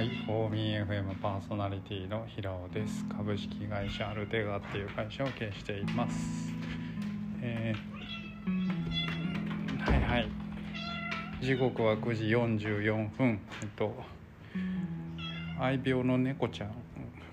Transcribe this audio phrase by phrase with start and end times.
[0.00, 3.04] はい、フォーミー FM パーソナリティの平尾です。
[3.04, 6.54] 株式会社アルテガっていう会社を経営しています。
[7.42, 10.28] えーはいはい。
[11.42, 13.40] 時刻は9時44分。
[13.60, 13.94] えっと、
[15.60, 16.70] 愛病の猫ちゃん、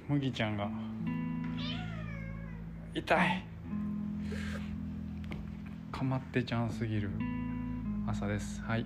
[0.09, 0.69] 麦ちゃんが、
[2.93, 3.45] 痛い
[5.89, 7.11] かまってちゃんすぎる
[8.05, 8.61] 朝です。
[8.61, 8.85] はい。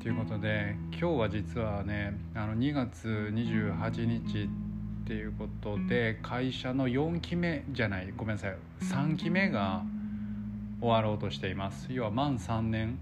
[0.00, 9.82] ということで今日は実はねあの2月28日っていうことで会社の4期目じゃないごめんなさい3期目が
[10.80, 11.88] 終わろうとしています。
[11.90, 12.98] 要は満3年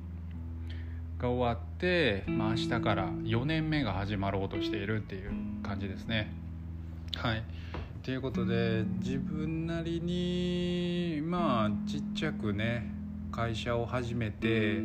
[1.21, 5.31] が終わって、まあ、明日から4年目が始まろうとしているっていう
[5.63, 6.33] 感じですね。
[7.15, 7.45] はい。
[8.03, 12.91] ということで自分なりにまあちっちゃくね
[13.31, 14.81] 会社を始めて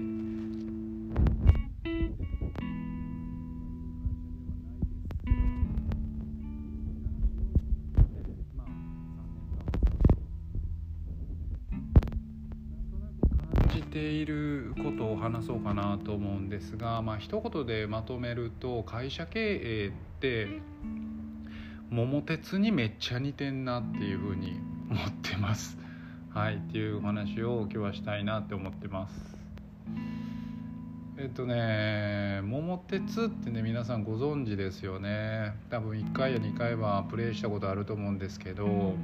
[13.94, 20.48] ていることを話そうかなと思うんですが、まあ一言でまとめると会社経営って
[21.92, 25.78] 桃鉄にめっちゃ似てんなっていうふうに思ってます。
[26.34, 29.38] はいっていうお話を今日はしたいなって思ってます。
[31.16, 38.96] えっとね桃鉄ってね皆さんご存知ですよね多分1回や2回はプレイしたことあると思うんですけど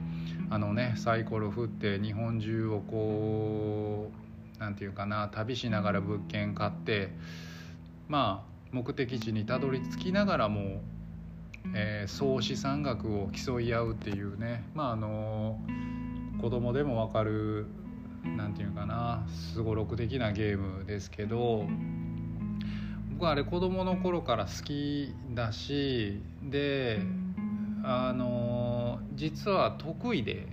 [0.50, 4.29] あのねサイコロ振って日本中をこう
[4.60, 7.10] なんていうかな旅しながら物件買って
[8.08, 10.82] まあ目的地にたどり着きながらも、
[11.74, 14.64] えー総資産額を競い合うっていうね。
[14.76, 15.60] まああの
[16.42, 17.68] 子供でも分かる
[18.38, 21.66] なんていうかなすごろく的なゲームですけど
[23.12, 27.02] 僕はあれ子供の頃から好きだしで
[27.84, 30.48] あの実は得意で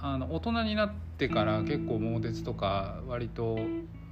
[0.00, 3.58] あの大人になってから結構桃鉄とか割と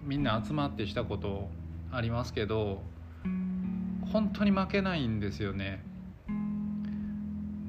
[0.04, 1.50] みんな集まってしたこと
[1.90, 2.82] ありますけど
[4.12, 5.84] 本当に負けないんですよね。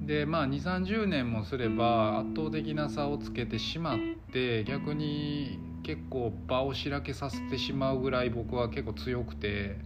[0.05, 3.97] でまあ2 3 0年もすれば圧倒的な差をつけてしまっ
[4.31, 9.77] て逆に結構場をしらけさせてしまうぐらい僕は結構強くて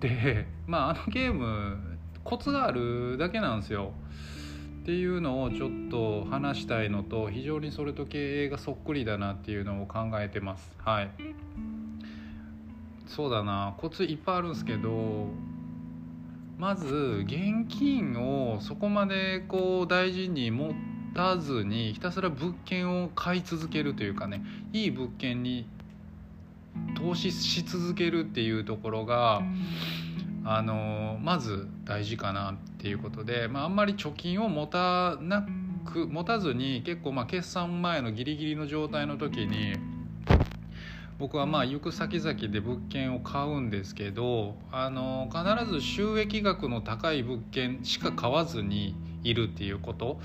[0.00, 1.78] でまああのゲーム
[2.22, 3.92] コツがあるだけなんですよ。
[4.80, 10.72] っていうのをちょっと話したいのと非常にそれと経営がそっくりだなっていうのを考えてます。
[10.78, 11.10] はい。
[13.06, 13.74] そうだな。
[13.78, 15.26] コツいっぱいあるんですけど
[16.58, 20.74] まず現金をそこまでこう大事に持
[21.14, 24.42] たずにひたすら物件を買い続けるというかね
[24.72, 25.68] いい物件に
[26.96, 29.42] 投資し続けるっていうところが
[30.44, 35.46] あのまず大事かなっていうことで、まあ、あんまり貯金を持たな
[35.84, 39.74] く持たずに結構まあ決算前のギリギリの状態の時に
[41.18, 50.18] 僕はまあ行く先々で物件を買うんですけどあの必ず収益額の高い物件しか買わずにいるっていうこと。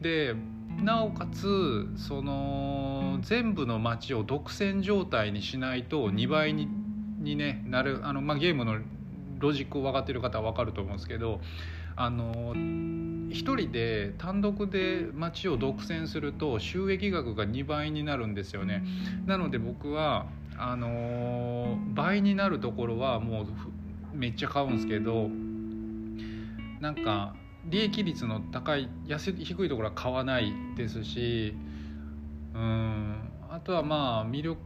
[0.00, 0.34] で
[0.82, 6.68] なおかつその全部の街を独占状態にしないと2倍に
[7.22, 8.78] に、ね、なるあの、まあ、ゲームの
[9.42, 11.40] ロジックを分かってる方は分かると思うんですけど
[11.96, 12.54] あの
[13.30, 18.84] 一人で単独で街を独占すると収益額が2倍になるんですよね。
[19.26, 20.26] なので僕は
[20.56, 23.46] あの倍になるところはもう
[24.16, 25.28] めっちゃ買うんですけど
[26.80, 27.34] なんか
[27.66, 31.54] 利益率の高い安い低いところは買わないですし
[32.54, 34.60] うんあとはまあ魅力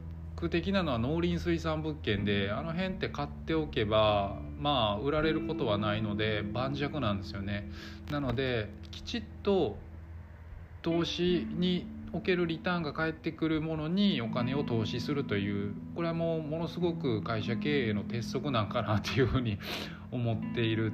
[0.51, 7.71] 的なのは農林水産物件であの辺って買っておけばまあ売られることはないので盤石なんですよね。
[8.11, 9.77] なのできちっと
[10.83, 19.59] 投資におけるリターンが返ってくるものにお金を投資するというこれはもうものすごく会社経営の鉄則なんかなっていうふうに
[20.13, 20.93] 思っている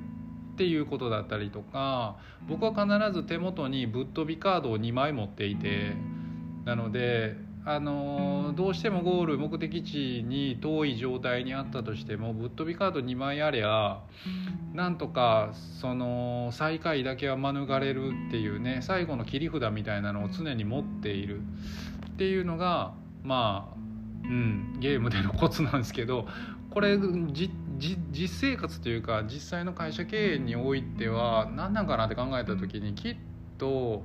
[0.55, 2.17] っていうことだったりとか
[2.49, 5.95] 僕は必ず手元にぶっ飛びカードを2枚持っていて
[6.65, 14.01] なのであのどうしてもゴール目的地に遠い状態にあったとしてもぶっ飛びカード2枚ありゃ
[14.75, 21.41] なんとかその最下位だけは免れるっていうね最後の切り札みたいなのを常に持っている。
[22.13, 23.77] っていうのがまあ
[24.25, 26.27] うんゲームでのコツなんですけど
[26.71, 27.51] これ実
[28.29, 33.17] 生活というか実際の会社経営においては何なんかなって考えた時にきっ
[33.59, 34.05] と、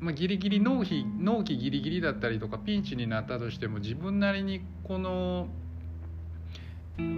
[0.00, 5.48] まあ、ギリギリ納期納期ギリギリだったりとかピンチになったとしても自分なりにこの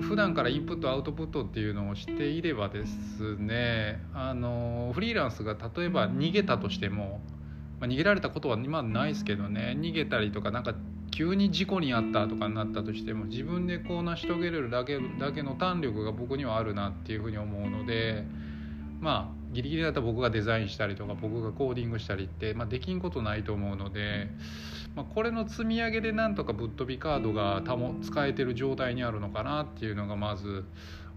[0.02, 7.20] 普段からインプットアウトプットっていうのをしていればですねあのフリーランスが例えば逃げたとしても、
[7.80, 10.74] まあ、逃げられたことは今ないですけどね逃げたりとかなんか
[11.10, 18.24] 急に事故に遭ったとかになったとしても自分でこう成し遂げれるだけだけの胆力が僕にはあるなっていうふうに思うので
[19.00, 24.28] まあギリギリだったら僕がデザインしたりとか僕がコーディングしたりって、まあ、できんことないと思うので、
[24.94, 30.64] まあ、これの積み上げでなんとかぶっ飛びカードが保使えてる状態にあるのかなっていうのがまず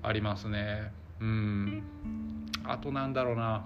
[0.04, 0.92] ありますね。
[1.22, 1.84] うん。
[2.66, 3.66] あとなんだろうな。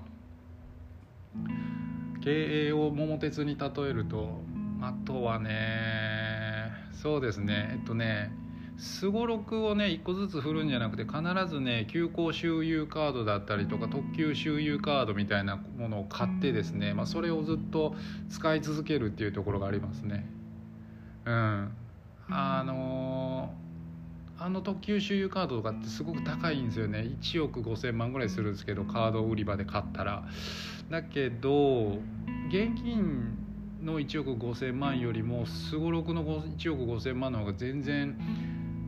[2.22, 4.42] 経営を桃鉄に例えると
[4.82, 7.70] あとはねそうですね。
[7.74, 8.32] えっとね
[8.80, 17.94] すごろくをね1個ずつ振るんじゃなくて必ずね急行周遊カードだったりとか特急周遊カードみたいなものを買ってですね、まあ、それをずっと
[18.30, 20.26] 使い続けるっていうところがありますね。
[21.26, 21.72] うん。
[22.32, 27.18] あのー、あの特急周遊カードとかってすごく高いんですよね。
[27.22, 30.24] 1億5,000万ぐらいするんですけどカード売り場で買ったら。
[30.90, 31.98] だけど
[32.48, 33.38] 現金
[33.84, 38.16] の1億5,000万よりもすごろくの1億5,000万の方が全然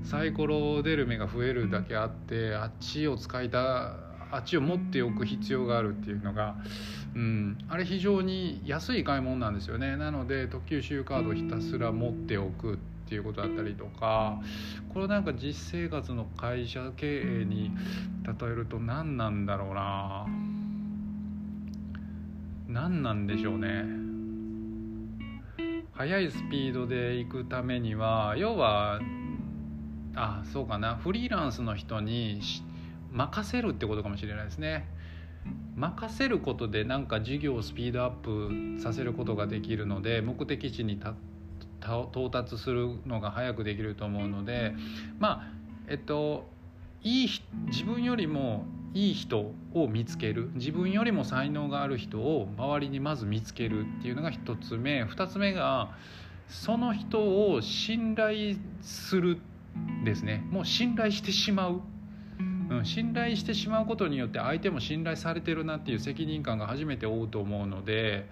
[0.03, 3.95] サイコロ出る目が増えるだけあってあっちを使いた
[4.31, 6.56] あっちを持っておく必要があるっていうのが、
[7.15, 9.98] うん、あれ非常に安い買い物なんですよね。
[9.98, 12.77] なので特急周カードをひたすら持っておくっ
[13.09, 14.39] ていうことだったりとか
[14.94, 17.71] これなんか実生活の会社経営に
[18.25, 20.25] 例えると何なんだろうな。
[22.69, 23.83] 何なんでしょうね。
[25.92, 29.01] 速いスピードで行くためには要は
[30.16, 30.96] あそうかな。
[30.96, 32.42] フリーランスの人に
[33.12, 34.88] 任せるってことかもしれないですね。
[35.75, 41.00] 任せることでなんか事業をスピードアップさせることができるので目的地に
[41.81, 44.75] 到達するのが早くできると思うので
[45.18, 45.54] まあ
[45.88, 46.48] えっと
[47.02, 47.30] いい
[47.68, 50.52] 自分よりもいい人を見つける。
[50.54, 55.04] 自分よりも才能がある人を周りにまず見つけるっていうのが一つ目。
[55.06, 55.96] 二つ目が
[56.48, 59.40] その人を信頼する
[60.04, 60.45] ですね。
[60.50, 61.81] もう信頼してしまう、
[62.69, 68.30] うん、信頼してしまうことによって相手も信頼されてるなっていう責任感が初めて負うと思うので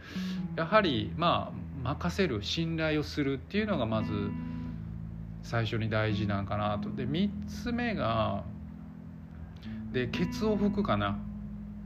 [0.55, 4.11] やはりまあ任せる信頼をするっていうのがまず
[5.43, 6.89] 最初に大事なんかなと。
[6.91, 8.43] で3つ目が
[9.91, 11.19] でケツを拭くかな。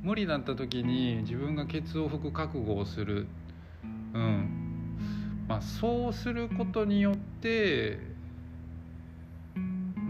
[0.02, 3.28] 無理だった時に自分がケツを拭く覚悟をする。
[4.14, 4.64] うん。
[5.48, 8.13] まあそうすることによって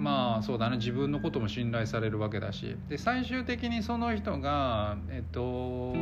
[0.03, 0.77] まあそうだね。
[0.77, 2.75] 自分のことも信頼されるわけだし。
[2.89, 5.93] で最終的にその人が、えっと、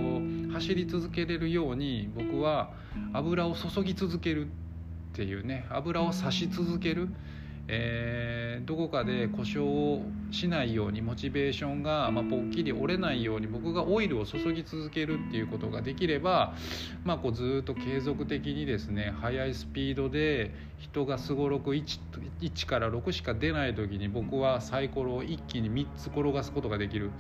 [0.54, 2.72] 走り続けれるように僕は
[3.14, 4.50] 油を注ぎ続けるっ
[5.14, 5.68] ていうね。
[5.70, 7.10] 油を差し続ける。
[7.74, 16.54] えー、どこかで故障をしないようにモチベーションが、まあ、ぽっきり折れないように僕がオイルを注ぎ続けるっていうことができれば、
[17.06, 22.00] まあ、こうずっと継続的にですね速いスピードで人がすごろく 1,
[22.42, 27.12] 1から6しか出ない時に僕はサイコロを一気に3つ転がすことができる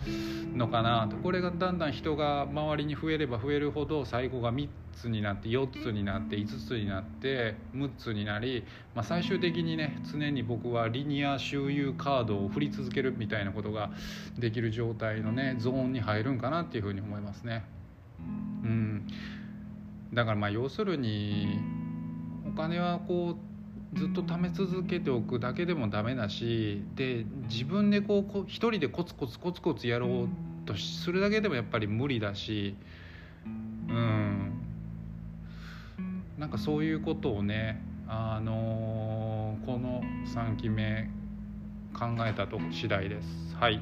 [0.54, 1.16] のかなと。
[1.16, 8.64] これがだんだん人が周りに増えれば増えるほど最後が3つになって4つになって5つになって6つになり、
[8.96, 13.92] まあ、最終的にね常に僕はリニア周遊カードを振り続けるみたいなことが
[14.38, 17.64] できる状態のねゾーンに入るんかなっていうふうに思いますね。
[18.20, 18.24] う
[18.68, 19.08] ん、
[20.14, 21.60] だからまあ要するに
[22.48, 23.36] お金はこ
[23.94, 30.30] うずっと貯め続けておくだけでもダメだしで自分でこう一人でコツコツコツコツやろう
[30.66, 32.76] とするだけでもやっぱり無理だし
[33.46, 34.41] うん
[36.42, 41.08] なんかそういうことをね、あのー、この3期目
[41.94, 43.56] 考えたと次第です。
[43.56, 43.80] はい